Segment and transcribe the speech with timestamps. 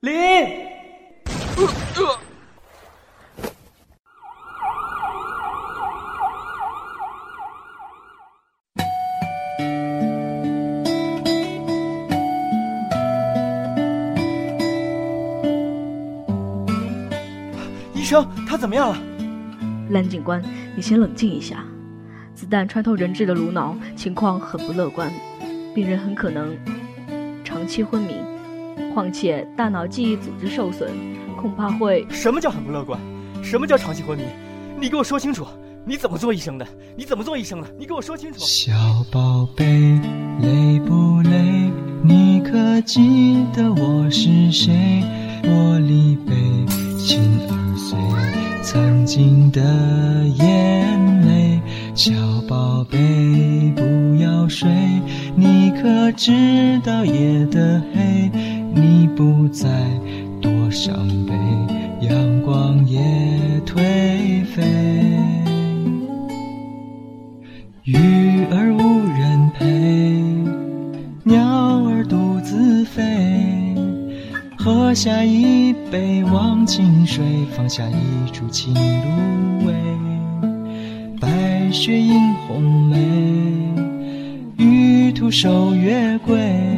[0.00, 0.12] 林。
[17.94, 18.98] 医生，他怎么样了？
[19.90, 20.42] 蓝警官，
[20.76, 21.64] 你先冷静一下。
[22.34, 25.10] 子弹穿透人质的颅脑，情况很不乐观，
[25.74, 26.54] 病人很可能
[27.42, 28.14] 长期昏迷，
[28.96, 30.88] 况且大脑记忆组织受损，
[31.38, 32.06] 恐怕会……
[32.08, 32.98] 什么叫很不乐观？
[33.42, 34.24] 什么叫长期昏迷？
[34.80, 35.46] 你给我说清楚！
[35.84, 36.66] 你怎么做医生的？
[36.96, 37.68] 你怎么做医生的？
[37.78, 38.38] 你给我说清楚！
[38.38, 38.72] 小
[39.12, 39.66] 宝贝，
[40.40, 41.70] 累不累？
[42.02, 44.72] 你可记得我是谁？
[45.42, 46.32] 玻璃杯，
[46.98, 47.20] 心
[47.50, 47.98] 儿碎，
[48.62, 49.60] 曾经的
[50.38, 51.60] 眼泪。
[51.94, 52.14] 小
[52.48, 52.96] 宝贝，
[53.76, 54.70] 不要睡，
[55.34, 58.30] 你可知道夜的黑？
[58.76, 59.70] 你不在
[60.38, 60.94] 多伤
[61.26, 61.32] 悲，
[62.06, 63.00] 阳光也
[63.64, 64.62] 颓废。
[67.84, 69.64] 鱼儿无人陪，
[71.24, 71.42] 鸟
[71.86, 73.02] 儿独自飞。
[74.58, 77.24] 喝下一杯忘情水，
[77.56, 79.74] 放下一株情芦苇。
[81.18, 82.98] 白雪映红梅，
[84.62, 86.75] 玉兔守月桂。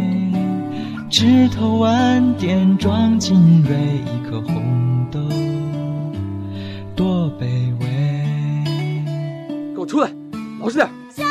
[1.11, 5.19] 枝头晚点装进蕊，一颗红豆
[6.95, 7.87] 多卑微。
[9.75, 10.11] 给我出来，
[10.61, 10.87] 老实点！
[11.11, 11.25] 小，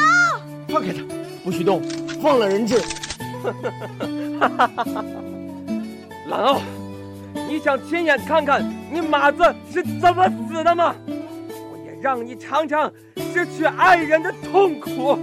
[0.67, 1.03] 放开他，
[1.44, 1.80] 不许动，
[2.22, 2.81] 放了人质。
[6.28, 6.59] 兰奥，
[7.47, 10.95] 你想亲眼看看你马子是怎么死的吗？
[11.08, 12.91] 我也让你尝尝
[13.31, 15.19] 失去爱人的痛苦。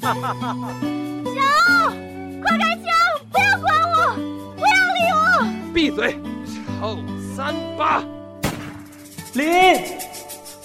[0.00, 0.38] 小，
[5.76, 6.16] 闭嘴，
[6.80, 6.96] 臭
[7.34, 8.02] 三八！
[9.34, 9.46] 林，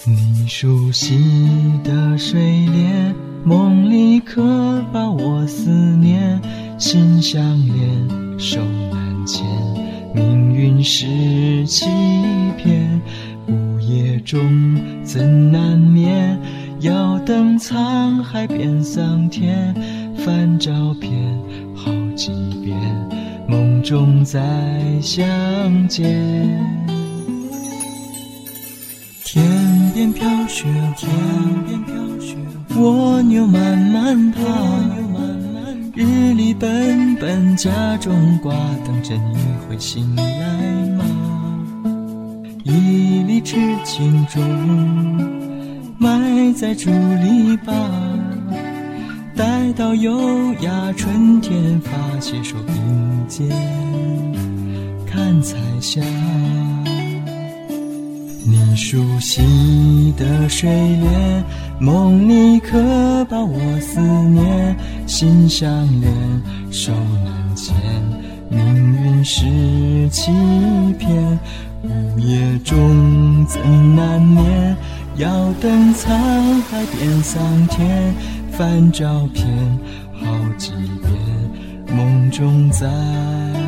[0.06, 1.20] 你熟悉
[1.84, 3.14] 的睡莲，
[3.44, 6.40] 梦里可把我思念，
[6.78, 8.58] 心相连，手
[8.90, 9.44] 难牵，
[10.14, 11.84] 命运是欺
[12.56, 12.98] 骗，
[13.48, 16.40] 午夜中怎难眠？
[16.80, 19.74] 要等沧海变桑田，
[20.24, 21.12] 翻照片
[21.76, 22.32] 好几
[22.64, 22.74] 遍，
[23.52, 24.40] 梦中再
[25.02, 26.02] 相见。
[29.26, 29.44] 天
[29.92, 30.64] 边飘雪
[30.96, 31.10] 天
[31.66, 32.34] 边飘雪
[32.76, 34.40] 蜗牛慢慢爬，
[35.94, 38.54] 日里奔奔家中挂，
[38.86, 39.36] 等着你
[39.68, 40.24] 会醒来
[40.96, 41.04] 吗？
[42.64, 44.42] 一粒痴情种，
[45.98, 47.74] 埋在竹篱笆，
[49.72, 51.90] 到优雅春天发
[52.20, 53.48] 谢手并肩
[55.06, 56.00] 看彩霞。
[58.44, 61.44] 你熟悉的睡莲，
[61.80, 66.12] 梦里可把我思念，心相连，
[66.70, 66.92] 手
[67.24, 67.74] 难牵，
[68.50, 68.60] 命
[69.02, 70.30] 运是欺
[70.98, 71.38] 骗，
[71.82, 73.60] 午夜中怎
[73.96, 74.76] 难眠？
[75.16, 75.28] 要
[75.60, 76.08] 等沧
[76.70, 78.14] 海变桑田，
[78.62, 79.44] 翻照片
[80.12, 80.24] 好
[80.56, 83.61] 几遍，梦中在。